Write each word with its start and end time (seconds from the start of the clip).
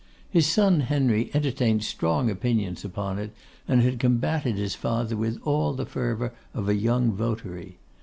His 0.31 0.47
son 0.47 0.79
Henry 0.79 1.29
entertained 1.31 1.83
strong 1.83 2.27
opinions 2.31 2.83
upon 2.83 3.19
it, 3.19 3.35
and 3.67 3.83
had 3.83 3.99
combated 3.99 4.55
his 4.55 4.73
father 4.73 5.15
with 5.15 5.37
all 5.43 5.73
the 5.75 5.85
fervour 5.85 6.33
of 6.55 6.67
a 6.67 6.73
young 6.73 7.11
votary. 7.11 7.77